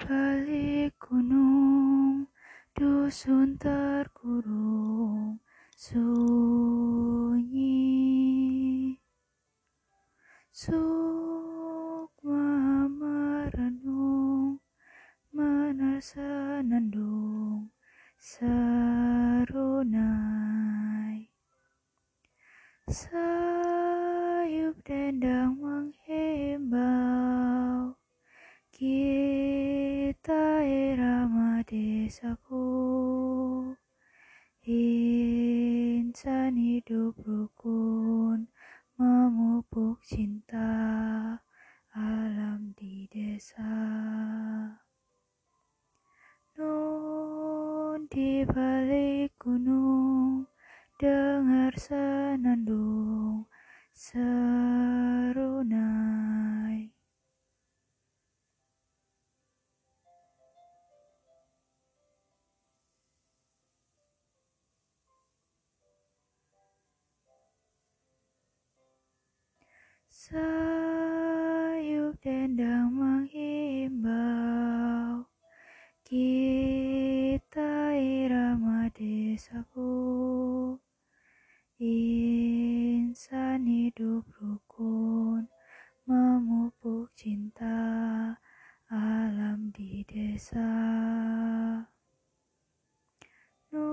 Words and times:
balik 0.00 0.96
gunung, 0.96 2.28
dusun 2.72 3.58
terkurung, 3.60 5.40
sunyi. 5.76 6.22
Sukma 10.52 12.46
merenung, 12.88 14.60
menersa 15.32 16.62
nendung, 16.64 17.68
serunai. 18.16 18.62
Sayup 22.88 24.76
dendang 24.84 25.56
irama 30.62 31.60
desaku. 31.66 32.62
Insan 34.62 36.54
hidup 36.54 37.18
rukun, 37.26 38.46
memupuk 38.94 39.98
cinta 40.06 40.70
alam 41.90 42.70
di 42.78 43.10
desa. 43.10 43.74
Nun 46.54 48.06
di 48.06 48.46
balik 48.46 49.34
gunung, 49.42 50.46
dengar 51.02 51.74
senandung, 51.74 53.50
serunai. 53.90 54.61
desaku 79.32 80.76
Insan 81.80 83.64
hidup 83.64 84.28
rukun 84.36 85.48
Memupuk 86.04 87.08
cinta 87.16 87.80
Alam 88.92 89.72
di 89.72 90.04
desa. 90.04 90.68
Nu 93.72 93.88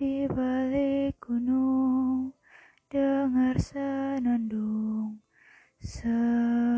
di 0.00 0.24
balik 0.32 1.20
gunung 1.20 2.32
Dengar 2.88 3.60
senandung 3.60 5.20
Senandung 5.76 6.71